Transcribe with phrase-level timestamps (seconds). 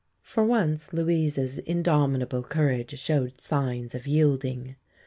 [0.23, 4.75] For once Louise's indomitable courage showed signs of yielding.